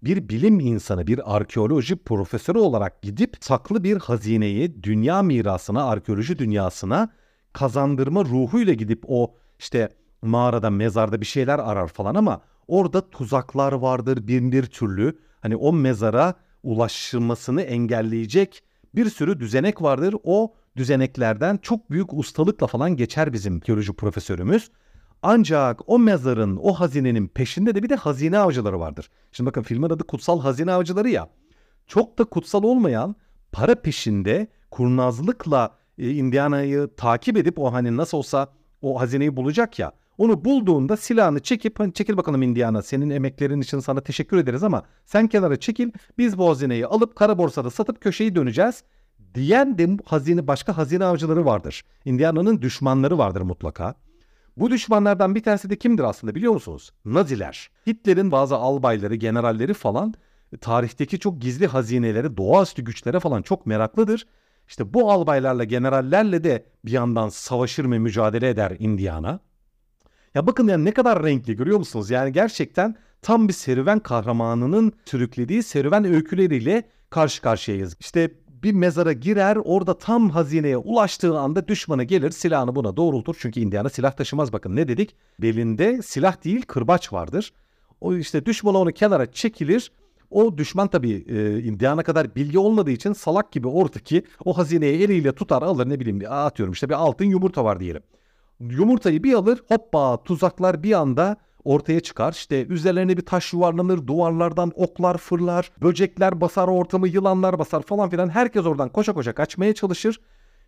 bir 0.02 0.28
bilim 0.28 0.60
insanı, 0.60 1.06
bir 1.06 1.36
arkeoloji 1.36 1.96
profesörü 1.96 2.58
olarak 2.58 3.02
gidip 3.02 3.36
saklı 3.40 3.84
bir 3.84 3.96
hazineyi 3.96 4.82
dünya 4.82 5.22
mirasına, 5.22 5.84
arkeoloji 5.84 6.38
dünyasına 6.38 7.08
kazandırma 7.52 8.24
ruhuyla 8.24 8.72
gidip 8.72 9.04
o 9.08 9.34
işte 9.58 9.88
mağarada, 10.22 10.70
mezarda 10.70 11.20
bir 11.20 11.26
şeyler 11.26 11.58
arar 11.58 11.88
falan 11.88 12.14
ama 12.14 12.40
orada 12.68 13.10
tuzaklar 13.10 13.72
vardır 13.72 14.26
bin 14.26 14.52
bir 14.52 14.66
türlü. 14.66 15.18
Hani 15.40 15.56
o 15.56 15.72
mezara 15.72 16.34
ulaşılmasını 16.62 17.62
engelleyecek 17.62 18.62
bir 18.94 19.10
sürü 19.10 19.40
düzenek 19.40 19.82
vardır. 19.82 20.14
O 20.24 20.54
düzeneklerden 20.76 21.58
çok 21.62 21.90
büyük 21.90 22.14
ustalıkla 22.14 22.66
falan 22.66 22.96
geçer 22.96 23.32
bizim 23.32 23.60
teoloji 23.60 23.92
profesörümüz. 23.92 24.70
Ancak 25.22 25.80
o 25.86 25.98
mezarın, 25.98 26.58
o 26.62 26.72
hazinenin 26.72 27.28
peşinde 27.28 27.74
de 27.74 27.82
bir 27.82 27.88
de 27.88 27.96
hazine 27.96 28.38
avcıları 28.38 28.80
vardır. 28.80 29.10
Şimdi 29.32 29.48
bakın 29.48 29.62
filmin 29.62 29.90
adı 29.90 30.04
Kutsal 30.04 30.40
Hazine 30.40 30.72
Avcıları 30.72 31.08
ya. 31.08 31.28
Çok 31.86 32.18
da 32.18 32.24
kutsal 32.24 32.62
olmayan 32.62 33.16
para 33.52 33.74
peşinde 33.74 34.46
kurnazlıkla 34.70 35.76
e, 35.98 36.10
Indiana'yı 36.10 36.88
takip 36.96 37.36
edip 37.36 37.58
o 37.58 37.72
hani 37.72 37.96
nasıl 37.96 38.18
olsa 38.18 38.48
o 38.82 39.00
hazineyi 39.00 39.36
bulacak 39.36 39.78
ya. 39.78 39.92
Onu 40.18 40.44
bulduğunda 40.44 40.96
silahını 40.96 41.40
çekip 41.40 41.80
hani 41.80 41.92
çekil 41.92 42.16
bakalım 42.16 42.42
Indiana 42.42 42.82
senin 42.82 43.10
emeklerin 43.10 43.60
için 43.60 43.80
sana 43.80 44.00
teşekkür 44.00 44.36
ederiz 44.36 44.62
ama 44.62 44.82
sen 45.04 45.26
kenara 45.28 45.60
çekil 45.60 45.90
biz 46.18 46.38
bu 46.38 46.48
hazineyi 46.48 46.86
alıp 46.86 47.16
kara 47.16 47.38
borsada 47.38 47.70
satıp 47.70 48.00
köşeyi 48.00 48.34
döneceğiz 48.34 48.84
diyen 49.34 49.78
de 49.78 49.96
hazine 50.04 50.46
başka 50.46 50.76
hazine 50.76 51.04
avcıları 51.04 51.44
vardır. 51.44 51.84
Indiana'nın 52.04 52.62
düşmanları 52.62 53.18
vardır 53.18 53.40
mutlaka. 53.40 53.94
Bu 54.56 54.70
düşmanlardan 54.70 55.34
bir 55.34 55.42
tanesi 55.42 55.70
de 55.70 55.76
kimdir 55.76 56.02
aslında 56.02 56.34
biliyor 56.34 56.52
musunuz? 56.52 56.92
Naziler. 57.04 57.70
Hitler'in 57.86 58.32
bazı 58.32 58.56
albayları, 58.56 59.14
generalleri 59.14 59.74
falan 59.74 60.14
tarihteki 60.60 61.18
çok 61.18 61.40
gizli 61.40 61.66
hazinelere, 61.66 62.36
doğaüstü 62.36 62.84
güçlere 62.84 63.20
falan 63.20 63.42
çok 63.42 63.66
meraklıdır. 63.66 64.26
İşte 64.68 64.94
bu 64.94 65.12
albaylarla, 65.12 65.64
generallerle 65.64 66.44
de 66.44 66.64
bir 66.84 66.92
yandan 66.92 67.28
savaşır 67.28 67.90
ve 67.90 67.98
mücadele 67.98 68.48
eder 68.48 68.76
Indiana. 68.78 69.40
Ya 70.34 70.46
bakın 70.46 70.68
yani 70.68 70.84
ne 70.84 70.92
kadar 70.92 71.22
renkli 71.22 71.56
görüyor 71.56 71.78
musunuz? 71.78 72.10
Yani 72.10 72.32
gerçekten 72.32 72.96
tam 73.22 73.48
bir 73.48 73.52
serüven 73.52 73.98
kahramanının 73.98 74.92
sürüklediği 75.04 75.62
serüven 75.62 76.04
öyküleriyle 76.04 76.82
karşı 77.10 77.42
karşıyayız. 77.42 77.96
İşte 78.00 78.30
bir 78.62 78.72
mezara 78.72 79.12
girer 79.12 79.58
orada 79.64 79.98
tam 79.98 80.30
hazineye 80.30 80.76
ulaştığı 80.76 81.38
anda 81.38 81.68
düşmanı 81.68 82.04
gelir 82.04 82.30
silahını 82.30 82.74
buna 82.74 82.96
doğrultur. 82.96 83.36
Çünkü 83.38 83.60
Indiana 83.60 83.88
silah 83.88 84.12
taşımaz 84.12 84.52
bakın 84.52 84.76
ne 84.76 84.88
dedik? 84.88 85.16
Belinde 85.38 86.02
silah 86.02 86.44
değil 86.44 86.62
kırbaç 86.62 87.12
vardır. 87.12 87.52
O 88.00 88.14
işte 88.14 88.46
düşman 88.46 88.74
onu 88.74 88.92
kenara 88.92 89.32
çekilir. 89.32 89.92
O 90.30 90.58
düşman 90.58 90.88
tabii 90.88 91.24
e, 91.28 91.62
Indiana 91.62 92.02
kadar 92.02 92.34
bilgi 92.34 92.58
olmadığı 92.58 92.90
için 92.90 93.12
salak 93.12 93.52
gibi 93.52 93.68
oradaki 93.68 94.24
o 94.44 94.58
hazineyi 94.58 95.02
eliyle 95.02 95.32
tutar 95.32 95.62
alır 95.62 95.88
ne 95.88 96.00
bileyim 96.00 96.22
atıyorum 96.28 96.72
işte 96.72 96.88
bir 96.88 96.94
altın 96.94 97.24
yumurta 97.24 97.64
var 97.64 97.80
diyelim. 97.80 98.02
Yumurtayı 98.60 99.22
bir 99.22 99.32
alır 99.32 99.62
hoppa 99.68 100.22
tuzaklar 100.22 100.82
bir 100.82 100.92
anda 100.92 101.36
ortaya 101.64 102.00
çıkar. 102.00 102.32
İşte 102.32 102.66
üzerlerine 102.66 103.16
bir 103.16 103.26
taş 103.26 103.52
yuvarlanır, 103.52 104.06
duvarlardan 104.06 104.72
oklar 104.74 105.18
fırlar, 105.18 105.70
böcekler 105.82 106.40
basar 106.40 106.68
ortamı, 106.68 107.08
yılanlar 107.08 107.58
basar 107.58 107.82
falan 107.82 108.10
filan. 108.10 108.28
Herkes 108.28 108.66
oradan 108.66 108.88
koşa 108.88 109.12
koşa 109.12 109.32
kaçmaya 109.32 109.74
çalışır. 109.74 110.20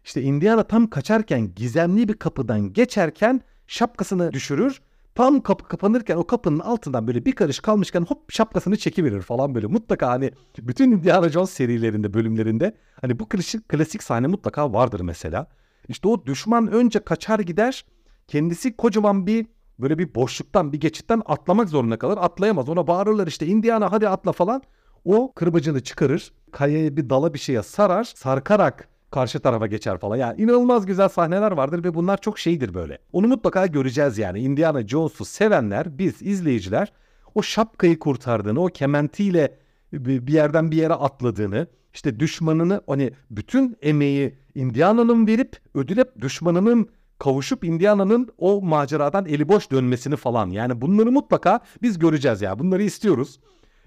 İşte 0.05 0.23
Indiana 0.23 0.63
tam 0.63 0.87
kaçarken 0.87 1.55
gizemli 1.57 2.09
bir 2.09 2.15
kapıdan 2.15 2.73
geçerken 2.73 3.41
şapkasını 3.67 4.33
düşürür. 4.33 4.81
Tam 5.15 5.41
kapı 5.41 5.65
kapanırken 5.69 6.17
o 6.17 6.27
kapının 6.27 6.59
altından 6.59 7.07
böyle 7.07 7.25
bir 7.25 7.33
karış 7.33 7.61
kalmışken 7.61 8.03
hop 8.03 8.33
şapkasını 8.33 8.77
çekiverir 8.77 9.21
falan 9.21 9.55
böyle. 9.55 9.67
Mutlaka 9.67 10.09
hani 10.09 10.31
bütün 10.59 10.93
Indiana 10.93 11.29
Jones 11.29 11.51
serilerinde 11.51 12.15
bölümlerinde 12.15 12.75
hani 13.01 13.19
bu 13.19 13.29
klasik, 13.29 13.69
klasik 13.69 14.03
sahne 14.03 14.27
mutlaka 14.27 14.73
vardır 14.73 15.01
mesela. 15.01 15.47
İşte 15.89 16.09
o 16.09 16.27
düşman 16.27 16.73
önce 16.73 16.99
kaçar 16.99 17.39
gider 17.39 17.85
kendisi 18.29 18.77
kocaman 18.77 19.27
bir 19.27 19.47
böyle 19.79 19.99
bir 19.99 20.15
boşluktan 20.15 20.73
bir 20.73 20.81
geçitten 20.81 21.23
atlamak 21.27 21.69
zorunda 21.69 21.99
kalır. 21.99 22.19
Atlayamaz. 22.21 22.69
Ona 22.69 22.87
bağırırlar 22.87 23.27
işte 23.27 23.47
Indiana 23.47 23.93
hadi 23.93 24.09
atla 24.09 24.33
falan. 24.33 24.63
O 25.05 25.33
kırbacını 25.33 25.81
çıkarır. 25.81 26.33
Kayaya 26.53 26.97
bir 26.97 27.11
dala 27.11 27.35
bir 27.35 27.39
şeye 27.39 27.63
sarar. 27.63 28.05
Sarkarak 28.05 28.89
karşı 29.11 29.41
tarafa 29.41 29.67
geçer 29.67 29.99
falan. 29.99 30.17
Yani 30.17 30.43
inanılmaz 30.43 30.87
güzel 30.87 31.09
sahneler 31.09 31.53
vardır 31.53 31.85
ve 31.85 31.95
bunlar 31.95 32.21
çok 32.21 32.39
şeydir 32.39 32.75
böyle. 32.75 32.99
Onu 33.13 33.29
mutlaka 33.29 33.67
göreceğiz 33.67 34.19
yani. 34.19 34.41
Indiana 34.41 34.89
Jones'u 34.89 35.25
sevenler, 35.25 35.99
biz 35.99 36.23
izleyiciler 36.23 36.93
o 37.35 37.43
şapkayı 37.43 37.99
kurtardığını, 37.99 38.61
o 38.65 38.67
kementiyle 38.67 39.59
bir 39.93 40.33
yerden 40.33 40.71
bir 40.71 40.77
yere 40.77 40.95
atladığını, 40.95 41.67
işte 41.95 42.21
düşmanını 42.21 42.81
hani 42.87 43.13
bütün 43.31 43.77
emeği 43.83 44.35
Indiana'nın 44.55 45.27
verip 45.27 45.57
ödülep 45.75 46.21
düşmanının 46.21 46.89
kavuşup 47.19 47.65
Indiana'nın 47.65 48.29
o 48.39 48.63
maceradan 48.63 49.27
eli 49.27 49.49
boş 49.49 49.71
dönmesini 49.71 50.17
falan. 50.17 50.51
Yani 50.51 50.81
bunları 50.81 51.13
mutlaka 51.13 51.61
biz 51.83 51.99
göreceğiz 51.99 52.43
ya. 52.43 52.59
Bunları 52.59 52.83
istiyoruz. 52.83 53.41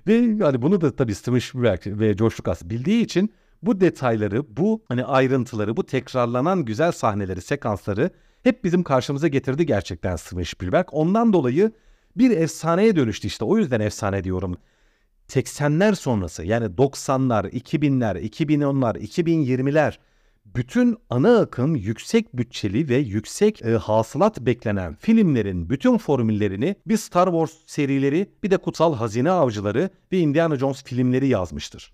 Ve 0.07 0.43
hani 0.43 0.62
bunu 0.62 0.81
da 0.81 0.96
tabii 0.96 1.15
Steven 1.15 1.39
Spielberg 1.39 1.81
ve 1.86 2.13
George 2.13 2.36
Lucas 2.39 2.63
bildiği 2.63 3.03
için 3.03 3.34
bu 3.63 3.81
detayları, 3.81 4.57
bu 4.57 4.84
hani 4.88 5.05
ayrıntıları, 5.05 5.77
bu 5.77 5.86
tekrarlanan 5.86 6.65
güzel 6.65 6.91
sahneleri, 6.91 7.41
sekansları 7.41 8.10
hep 8.43 8.63
bizim 8.63 8.84
karşımıza 8.84 9.27
getirdi 9.27 9.65
gerçekten 9.65 10.15
Steven 10.15 10.43
Spielberg. 10.43 10.86
Ondan 10.91 11.34
dolayı 11.34 11.72
bir 12.17 12.38
efsaneye 12.38 12.96
dönüştü 12.96 13.27
işte. 13.27 13.46
O 13.46 13.57
yüzden 13.57 13.79
efsane 13.79 14.24
diyorum. 14.24 14.57
80'ler 15.27 15.96
sonrası 15.96 16.46
yani 16.46 16.65
90'lar, 16.65 17.50
2000'ler, 17.50 18.29
2010'lar, 18.29 18.98
2020'ler 18.98 19.98
bütün 20.56 20.98
ana 21.10 21.39
akım 21.39 21.75
yüksek 21.75 22.38
bütçeli 22.38 22.89
ve 22.89 22.98
yüksek 22.98 23.62
e, 23.62 23.72
hasılat 23.72 24.39
beklenen 24.39 24.96
filmlerin 24.96 25.70
bütün 25.70 25.98
formüllerini 25.98 26.75
bir 26.86 26.98
Star 26.98 27.25
Wars 27.25 27.51
serileri 27.66 28.30
bir 28.44 28.51
de 28.51 28.58
Kutsal 28.58 28.96
Hazine 28.96 29.32
Avcıları 29.32 29.89
ve 30.12 30.18
Indiana 30.18 30.56
Jones 30.56 30.84
filmleri 30.84 31.27
yazmıştır. 31.27 31.94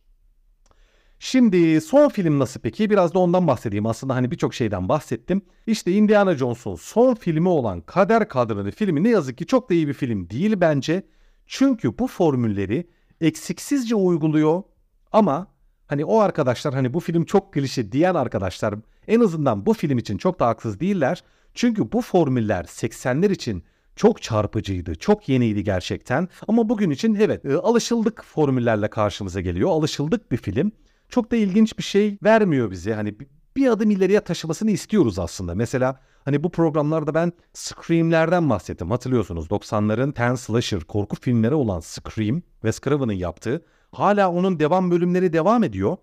Şimdi 1.19 1.81
son 1.81 2.09
film 2.09 2.39
nasıl 2.39 2.59
peki? 2.59 2.89
Biraz 2.89 3.13
da 3.13 3.19
ondan 3.19 3.47
bahsedeyim. 3.47 3.85
Aslında 3.85 4.15
hani 4.15 4.31
birçok 4.31 4.53
şeyden 4.53 4.89
bahsettim. 4.89 5.41
İşte 5.67 5.91
Indiana 5.91 6.35
Jones'un 6.35 6.75
son 6.75 7.15
filmi 7.15 7.49
olan 7.49 7.81
Kader 7.81 8.27
Kadrini 8.29 8.71
filmi 8.71 9.03
ne 9.03 9.09
yazık 9.09 9.37
ki 9.37 9.45
çok 9.45 9.69
da 9.69 9.73
iyi 9.73 9.87
bir 9.87 9.93
film 9.93 10.29
değil 10.29 10.53
bence. 10.57 11.03
Çünkü 11.47 11.97
bu 11.97 12.07
formülleri 12.07 12.87
eksiksizce 13.21 13.95
uyguluyor 13.95 14.63
ama 15.11 15.52
hani 15.87 16.05
o 16.05 16.19
arkadaşlar 16.19 16.73
hani 16.73 16.93
bu 16.93 16.99
film 16.99 17.25
çok 17.25 17.53
klişe 17.53 17.91
diyen 17.91 18.15
arkadaşlar 18.15 18.75
en 19.07 19.19
azından 19.19 19.65
bu 19.65 19.73
film 19.73 19.97
için 19.97 20.17
çok 20.17 20.39
da 20.39 20.47
haksız 20.47 20.79
değiller. 20.79 21.23
Çünkü 21.53 21.91
bu 21.91 22.01
formüller 22.01 22.63
80'ler 22.63 23.31
için 23.31 23.63
çok 23.95 24.21
çarpıcıydı, 24.21 24.95
çok 24.95 25.29
yeniydi 25.29 25.63
gerçekten. 25.63 26.29
Ama 26.47 26.69
bugün 26.69 26.89
için 26.89 27.15
evet 27.15 27.45
e, 27.45 27.55
alışıldık 27.55 28.23
formüllerle 28.23 28.89
karşımıza 28.89 29.41
geliyor. 29.41 29.69
Alışıldık 29.69 30.31
bir 30.31 30.37
film. 30.37 30.71
Çok 31.09 31.31
da 31.31 31.35
ilginç 31.35 31.77
bir 31.77 31.83
şey 31.83 32.17
vermiyor 32.23 32.71
bize. 32.71 32.93
Hani 32.93 33.15
bir 33.55 33.67
adım 33.67 33.91
ileriye 33.91 34.19
taşımasını 34.19 34.71
istiyoruz 34.71 35.19
aslında. 35.19 35.55
Mesela 35.55 35.99
hani 36.25 36.43
bu 36.43 36.51
programlarda 36.51 37.13
ben 37.13 37.33
Scream'lerden 37.53 38.49
bahsettim. 38.49 38.91
Hatırlıyorsunuz 38.91 39.47
90'ların 39.47 40.13
ten 40.13 40.35
slasher 40.35 40.79
korku 40.79 41.15
filmleri 41.15 41.53
olan 41.53 41.79
Scream, 41.79 42.41
Wes 42.61 42.79
Craven'ın 42.81 43.13
yaptığı. 43.13 43.65
Hala 43.93 44.31
onun 44.31 44.59
devam 44.59 44.91
bölümleri 44.91 45.33
devam 45.33 45.63
ediyor. 45.63 45.97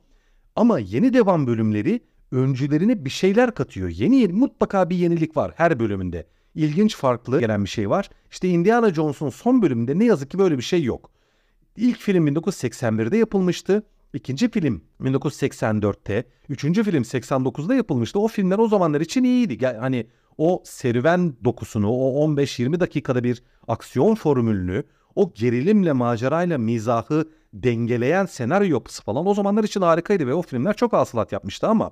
Ama 0.57 0.79
yeni 0.79 1.13
devam 1.13 1.47
bölümleri 1.47 2.01
öncülerine 2.33 3.05
bir 3.05 3.11
şeyler 3.11 3.55
katıyor. 3.55 3.89
Yeni 3.89 4.29
mutlaka 4.29 4.91
bir 4.91 4.97
yenilik 4.97 5.37
var 5.37 5.53
her 5.57 5.81
bölümünde. 5.81 6.27
İlginç 6.55 6.97
farklı 6.97 7.41
gelen 7.41 7.65
bir 7.65 7.69
şey 7.69 7.91
var. 7.91 8.11
İşte 8.31 8.49
Indiana 8.49 8.95
Jones'un 8.95 9.29
son 9.29 9.63
bölümünde 9.63 9.99
ne 9.99 10.05
yazık 10.05 10.31
ki 10.31 10.39
böyle 10.39 10.59
bir 10.59 10.63
şey 10.63 10.83
yok. 10.83 11.11
İlk 11.77 11.99
film 11.99 12.29
1981'de 12.29 13.17
yapılmıştı. 13.17 13.83
İkinci 14.15 14.51
film 14.51 14.85
1984'te, 15.01 16.25
üçüncü 16.49 16.85
film 16.85 17.03
89'da 17.03 17.75
yapılmıştı. 17.75 18.19
O 18.19 18.29
filmler 18.29 18.59
o 18.59 18.69
zamanlar 18.69 19.01
için 19.01 19.25
iyiydi. 19.25 19.59
Yani 19.61 19.79
hani 19.79 20.07
o 20.39 20.63
serüven 20.65 21.35
dokusunu, 21.45 21.91
o 21.91 22.27
15-20 22.29 22.81
dakikada 22.81 23.25
bir 23.25 23.43
aksiyon 23.69 24.15
formülünü, 24.15 24.85
o 25.15 25.33
gerilimle, 25.35 25.93
macerayla, 25.93 26.59
mizahı 26.59 27.25
dengeleyen 27.53 28.27
senaryo 28.27 28.75
yapısı 28.75 29.03
falan 29.03 29.27
o 29.27 29.35
zamanlar 29.35 29.65
için 29.65 29.81
harikaydı 29.81 30.27
ve 30.27 30.35
o 30.35 30.43
filmler 30.43 30.77
çok 30.77 30.93
hasılat 30.93 31.33
yapmıştı 31.33 31.69
ama 31.69 31.91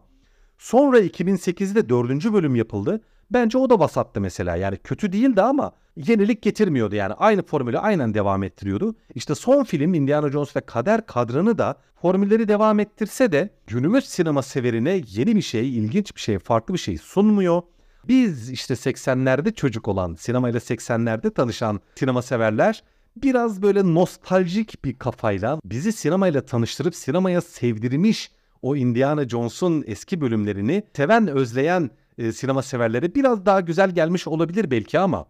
sonra 0.58 1.00
2008'de 1.00 1.88
dördüncü 1.88 2.32
bölüm 2.32 2.54
yapıldı. 2.54 3.00
Bence 3.30 3.58
o 3.58 3.70
da 3.70 3.78
vasattı 3.78 4.20
mesela 4.20 4.56
yani 4.56 4.76
kötü 4.76 5.12
değildi 5.12 5.42
ama 5.42 5.72
yenilik 5.96 6.42
getirmiyordu 6.42 6.94
yani 6.94 7.14
aynı 7.14 7.42
formülü 7.42 7.78
aynen 7.78 8.14
devam 8.14 8.42
ettiriyordu. 8.42 8.94
İşte 9.14 9.34
son 9.34 9.64
film 9.64 9.94
Indiana 9.94 10.30
Jones 10.30 10.56
ve 10.56 10.60
Kader 10.60 11.06
kadranı 11.06 11.58
da 11.58 11.76
formülleri 12.02 12.48
devam 12.48 12.80
ettirse 12.80 13.32
de 13.32 13.50
günümüz 13.66 14.04
sinema 14.04 14.42
severine 14.42 15.02
yeni 15.06 15.36
bir 15.36 15.42
şey, 15.42 15.78
ilginç 15.78 16.16
bir 16.16 16.20
şey, 16.20 16.38
farklı 16.38 16.74
bir 16.74 16.78
şey 16.78 16.98
sunmuyor. 16.98 17.62
Biz 18.08 18.50
işte 18.50 18.74
80'lerde 18.74 19.54
çocuk 19.54 19.88
olan, 19.88 20.14
sinemayla 20.14 20.60
80'lerde 20.60 21.34
tanışan 21.34 21.80
sinema 21.94 22.22
severler 22.22 22.82
biraz 23.22 23.62
böyle 23.62 23.94
nostaljik 23.94 24.84
bir 24.84 24.98
kafayla 24.98 25.60
bizi 25.64 25.92
sinemayla 25.92 26.40
tanıştırıp 26.40 26.94
sinemaya 26.94 27.40
sevdirmiş 27.40 28.30
o 28.62 28.76
Indiana 28.76 29.28
Jones'un 29.28 29.84
eski 29.86 30.20
bölümlerini 30.20 30.82
seven, 30.96 31.28
özleyen 31.28 31.90
e, 32.18 32.32
sinema 32.32 32.62
severlere 32.62 33.14
biraz 33.14 33.46
daha 33.46 33.60
güzel 33.60 33.90
gelmiş 33.90 34.26
olabilir 34.26 34.70
belki 34.70 34.98
ama 34.98 35.26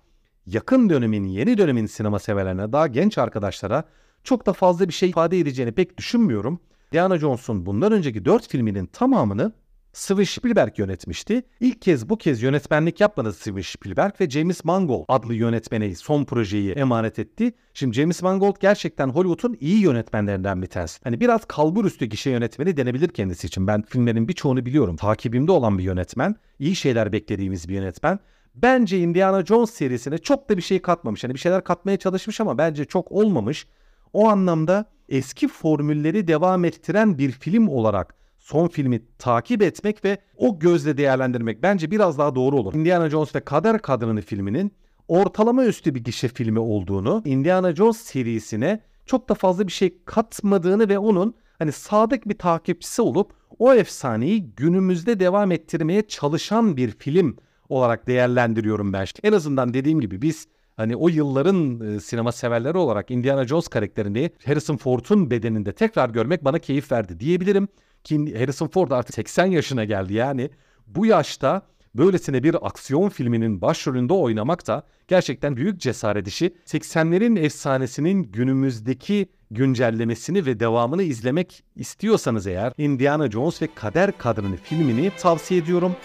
yakın 0.46 0.90
dönemin, 0.90 1.24
yeni 1.24 1.58
dönemin 1.58 1.86
sinema 1.86 2.18
severlerine, 2.18 2.72
daha 2.72 2.86
genç 2.86 3.18
arkadaşlara 3.18 3.84
çok 4.24 4.46
da 4.46 4.52
fazla 4.52 4.88
bir 4.88 4.92
şey 4.92 5.10
ifade 5.10 5.38
edeceğini 5.38 5.72
pek 5.72 5.98
düşünmüyorum. 5.98 6.60
Indiana 6.92 7.18
Jones'un 7.18 7.66
bundan 7.66 7.92
önceki 7.92 8.24
dört 8.24 8.48
filminin 8.48 8.86
tamamını 8.86 9.52
Steven 9.98 10.24
Spielberg 10.24 10.78
yönetmişti. 10.78 11.42
İlk 11.60 11.82
kez 11.82 12.08
bu 12.08 12.16
kez 12.16 12.42
yönetmenlik 12.42 13.00
yapmadı 13.00 13.32
Steven 13.32 13.62
Spielberg 13.62 14.20
ve 14.20 14.30
James 14.30 14.64
Mangold 14.64 15.04
adlı 15.08 15.34
yönetmene 15.34 15.94
son 15.94 16.24
projeyi 16.24 16.72
emanet 16.72 17.18
etti. 17.18 17.52
Şimdi 17.74 17.96
James 17.96 18.22
Mangold 18.22 18.56
gerçekten 18.60 19.08
Hollywood'un 19.08 19.56
iyi 19.60 19.80
yönetmenlerinden 19.80 20.62
bir 20.62 20.66
tanesi. 20.66 21.00
Hani 21.04 21.20
biraz 21.20 21.44
kalbur 21.44 21.84
üstü 21.84 22.06
gişe 22.06 22.30
yönetmeni 22.30 22.76
denebilir 22.76 23.08
kendisi 23.08 23.46
için. 23.46 23.66
Ben 23.66 23.82
filmlerin 23.82 24.28
birçoğunu 24.28 24.66
biliyorum. 24.66 24.96
Takibimde 24.96 25.52
olan 25.52 25.78
bir 25.78 25.84
yönetmen. 25.84 26.36
İyi 26.58 26.76
şeyler 26.76 27.12
beklediğimiz 27.12 27.68
bir 27.68 27.74
yönetmen. 27.74 28.18
Bence 28.54 28.98
Indiana 28.98 29.44
Jones 29.44 29.70
serisine 29.70 30.18
çok 30.18 30.48
da 30.48 30.56
bir 30.56 30.62
şey 30.62 30.82
katmamış. 30.82 31.24
Hani 31.24 31.34
bir 31.34 31.38
şeyler 31.38 31.64
katmaya 31.64 31.96
çalışmış 31.96 32.40
ama 32.40 32.58
bence 32.58 32.84
çok 32.84 33.12
olmamış. 33.12 33.66
O 34.12 34.28
anlamda 34.28 34.84
eski 35.08 35.48
formülleri 35.48 36.28
devam 36.28 36.64
ettiren 36.64 37.18
bir 37.18 37.30
film 37.30 37.68
olarak 37.68 38.17
son 38.48 38.68
filmi 38.68 39.02
takip 39.18 39.62
etmek 39.62 40.04
ve 40.04 40.18
o 40.36 40.58
gözle 40.58 40.96
değerlendirmek 40.96 41.62
bence 41.62 41.90
biraz 41.90 42.18
daha 42.18 42.34
doğru 42.34 42.56
olur. 42.56 42.74
Indiana 42.74 43.10
Jones 43.10 43.34
ve 43.34 43.40
Kader 43.40 43.82
Kadını 43.82 44.20
filminin 44.20 44.72
ortalama 45.08 45.64
üstü 45.64 45.94
bir 45.94 46.04
gişe 46.04 46.28
filmi 46.28 46.58
olduğunu, 46.58 47.22
Indiana 47.24 47.74
Jones 47.74 47.96
serisine 47.96 48.80
çok 49.06 49.28
da 49.28 49.34
fazla 49.34 49.66
bir 49.66 49.72
şey 49.72 49.98
katmadığını 50.04 50.88
ve 50.88 50.98
onun 50.98 51.34
hani 51.58 51.72
sadık 51.72 52.28
bir 52.28 52.38
takipçisi 52.38 53.02
olup 53.02 53.32
o 53.58 53.74
efsaneyi 53.74 54.50
günümüzde 54.56 55.20
devam 55.20 55.52
ettirmeye 55.52 56.08
çalışan 56.08 56.76
bir 56.76 56.90
film 56.90 57.36
olarak 57.68 58.06
değerlendiriyorum 58.06 58.92
ben. 58.92 59.06
En 59.22 59.32
azından 59.32 59.74
dediğim 59.74 60.00
gibi 60.00 60.22
biz 60.22 60.46
hani 60.76 60.96
o 60.96 61.08
yılların 61.08 61.80
e, 61.80 62.00
sinema 62.00 62.32
severleri 62.32 62.78
olarak 62.78 63.10
Indiana 63.10 63.46
Jones 63.46 63.68
karakterini 63.68 64.30
Harrison 64.44 64.76
Ford'un 64.76 65.30
bedeninde 65.30 65.72
tekrar 65.72 66.10
görmek 66.10 66.44
bana 66.44 66.58
keyif 66.58 66.92
verdi 66.92 67.20
diyebilirim. 67.20 67.68
Ki 68.04 68.38
Harrison 68.38 68.68
Ford 68.68 68.90
artık 68.90 69.14
80 69.14 69.46
yaşına 69.46 69.84
geldi 69.84 70.14
yani. 70.14 70.50
Bu 70.86 71.06
yaşta 71.06 71.62
böylesine 71.94 72.42
bir 72.42 72.66
aksiyon 72.66 73.08
filminin 73.08 73.60
başrolünde 73.60 74.12
oynamak 74.12 74.66
da 74.66 74.82
gerçekten 75.08 75.56
büyük 75.56 75.80
cesaret 75.80 76.28
işi. 76.28 76.54
80'lerin 76.66 77.38
efsanesinin 77.38 78.22
günümüzdeki 78.22 79.28
güncellemesini 79.50 80.46
ve 80.46 80.60
devamını 80.60 81.02
izlemek 81.02 81.64
istiyorsanız 81.76 82.46
eğer 82.46 82.72
Indiana 82.78 83.30
Jones 83.30 83.62
ve 83.62 83.68
Kader 83.74 84.18
Kadını 84.18 84.56
filmini 84.56 85.10
tavsiye 85.18 85.60
ediyorum. 85.60 85.96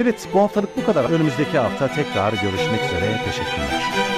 Evet 0.00 0.28
bu 0.34 0.40
haftalık 0.40 0.76
bu 0.76 0.84
kadar. 0.84 1.10
Önümüzdeki 1.10 1.58
hafta 1.58 1.88
tekrar 1.88 2.32
görüşmek 2.32 2.84
üzere. 2.84 3.20
Teşekkürler. 3.24 4.17